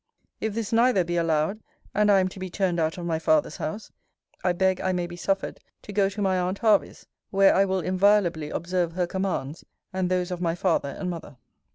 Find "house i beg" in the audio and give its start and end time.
3.57-4.81